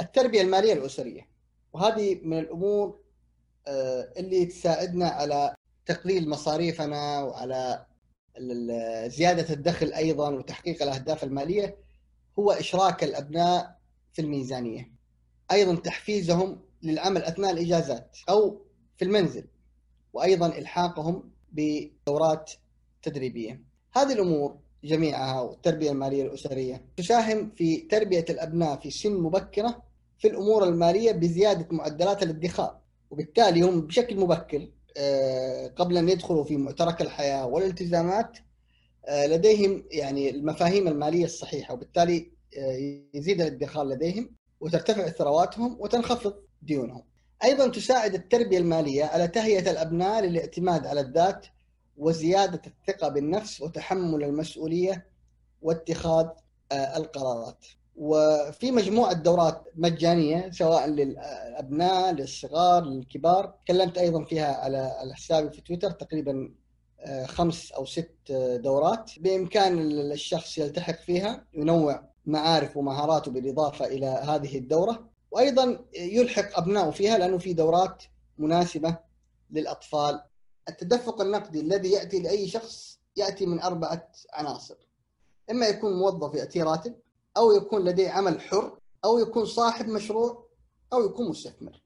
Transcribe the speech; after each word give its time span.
التربية 0.00 0.42
المالية 0.42 0.72
الأسرية 0.72 1.28
وهذه 1.72 2.20
من 2.22 2.38
الأمور 2.38 2.98
آه، 3.66 4.12
اللي 4.16 4.46
تساعدنا 4.46 5.08
على 5.08 5.54
تقليل 5.86 6.28
مصاريفنا 6.28 7.22
وعلى 7.22 7.86
زيادة 9.06 9.54
الدخل 9.54 9.92
أيضا 9.92 10.30
وتحقيق 10.30 10.82
الأهداف 10.82 11.24
المالية 11.24 11.76
هو 12.38 12.52
إشراك 12.52 13.04
الأبناء 13.04 13.78
في 14.12 14.22
الميزانية. 14.22 14.92
أيضا 15.52 15.74
تحفيزهم 15.74 16.60
للعمل 16.82 17.22
أثناء 17.22 17.50
الإجازات 17.50 18.16
أو 18.28 18.62
في 18.96 19.04
المنزل 19.04 19.44
وأيضا 20.12 20.46
إلحاقهم 20.46 21.30
بدورات 21.52 22.52
تدريبية. 23.02 23.62
هذه 23.96 24.12
الأمور 24.12 24.58
جميعها 24.84 25.40
والتربية 25.40 25.90
المالية 25.90 26.22
الأسرية 26.22 26.84
تساهم 26.96 27.50
في 27.56 27.76
تربية 27.76 28.24
الأبناء 28.30 28.76
في 28.80 28.90
سن 28.90 29.12
مبكرة 29.12 29.82
في 30.18 30.28
الأمور 30.28 30.64
المالية 30.64 31.12
بزيادة 31.12 31.66
معدلات 31.70 32.22
الادخار 32.22 32.78
وبالتالي 33.10 33.62
هم 33.62 33.80
بشكل 33.80 34.16
مبكر 34.16 34.68
آه، 34.96 35.66
قبل 35.76 35.96
أن 35.96 36.08
يدخلوا 36.08 36.44
في 36.44 36.56
معترك 36.56 37.02
الحياة 37.02 37.46
والالتزامات 37.46 38.38
آه، 39.06 39.26
لديهم 39.26 39.84
يعني 39.90 40.30
المفاهيم 40.30 40.88
المالية 40.88 41.24
الصحيحة 41.24 41.74
وبالتالي 41.74 42.30
آه، 42.58 43.02
يزيد 43.14 43.40
الادخار 43.40 43.86
لديهم 43.86 44.30
وترتفع 44.60 45.08
ثرواتهم 45.08 45.76
وتنخفض 45.80 46.34
ديونهم. 46.62 47.02
أيضا 47.44 47.68
تساعد 47.68 48.14
التربية 48.14 48.58
المالية 48.58 49.04
على 49.04 49.28
تهيئة 49.28 49.70
الأبناء 49.70 50.24
للاعتماد 50.24 50.86
على 50.86 51.00
الذات 51.00 51.46
وزيادة 51.96 52.62
الثقة 52.66 53.08
بالنفس 53.08 53.60
وتحمل 53.60 54.24
المسؤولية 54.24 55.06
واتخاذ 55.62 56.26
القرارات. 56.72 57.64
وفي 57.96 58.70
مجموعة 58.70 59.12
دورات 59.12 59.64
مجانية 59.76 60.50
سواء 60.50 60.86
للأبناء 60.86 62.12
للصغار 62.12 62.84
للكبار. 62.84 63.54
تكلمت 63.64 63.98
أيضا 63.98 64.24
فيها 64.24 64.54
على 64.56 65.14
حسابي 65.14 65.50
في 65.50 65.60
تويتر 65.60 65.90
تقريبا 65.90 66.54
آه، 67.00 67.26
خمس 67.26 67.72
أو 67.72 67.84
ست 67.84 68.32
دورات. 68.56 69.10
بإمكان 69.18 69.90
الشخص 69.90 70.58
يلتحق 70.58 71.00
فيها 71.00 71.46
ينوع 71.54 72.04
معارف 72.26 72.76
ومهاراته 72.76 73.30
بالإضافة 73.30 73.86
إلى 73.86 74.06
هذه 74.06 74.58
الدورة. 74.58 75.08
وأيضا 75.30 75.84
يلحق 75.96 76.58
أبنائه 76.58 76.90
فيها 76.90 77.18
لأنه 77.18 77.38
في 77.38 77.52
دورات 77.52 78.02
مناسبة 78.38 78.96
للأطفال 79.50 80.22
التدفق 80.68 81.20
النقدي 81.20 81.60
الذي 81.60 81.90
يأتي 81.90 82.20
لأي 82.20 82.48
شخص 82.48 82.98
يأتي 83.16 83.46
من 83.46 83.60
أربعة 83.60 84.12
عناصر. 84.32 84.76
إما 85.50 85.66
يكون 85.66 85.92
موظف 85.92 86.34
ياتيه 86.34 86.62
راتب 86.62 86.94
أو 87.36 87.52
يكون 87.52 87.84
لديه 87.84 88.10
عمل 88.10 88.40
حر 88.40 88.78
أو 89.04 89.18
يكون 89.18 89.46
صاحب 89.46 89.88
مشروع 89.88 90.48
أو 90.92 91.04
يكون 91.04 91.28
مستثمر. 91.28 91.82